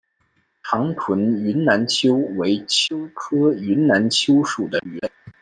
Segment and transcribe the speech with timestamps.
[0.63, 5.11] 长臀云南鳅为鳅科云南鳅属的鱼类。